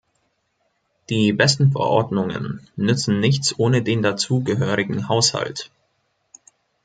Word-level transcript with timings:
Die 1.11 1.31
besten 1.31 1.71
Verordnungen 1.71 2.67
nützen 2.75 3.19
nichts 3.19 3.59
ohne 3.59 3.83
den 3.83 4.01
dazu 4.01 4.39
gehörigen 4.43 5.07
Haushalt. 5.07 5.69